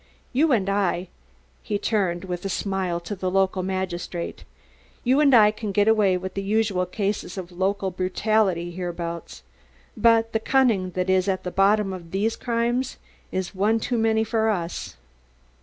You 0.33 0.51
and 0.51 0.67
I" 0.67 1.09
he 1.61 1.77
turned 1.77 2.23
with 2.25 2.43
a 2.43 2.49
smile 2.49 2.99
to 3.01 3.15
the 3.15 3.29
local 3.29 3.61
magistrate 3.61 4.45
"you 5.03 5.19
and 5.19 5.31
I 5.35 5.51
can 5.51 5.71
get 5.71 5.87
away 5.87 6.17
with 6.17 6.33
the 6.33 6.41
usual 6.41 6.87
cases 6.87 7.37
of 7.37 7.51
local 7.51 7.91
brutality 7.91 8.71
hereabouts. 8.71 9.43
But 9.95 10.33
the 10.33 10.39
cunning 10.39 10.89
that 10.97 11.07
is 11.07 11.27
at 11.27 11.43
the 11.43 11.51
bottom 11.51 11.93
of 11.93 12.09
these 12.09 12.35
crimes 12.35 12.97
is 13.31 13.53
one 13.53 13.79
too 13.79 13.99
many 13.99 14.23
for 14.23 14.49
us." 14.49 14.97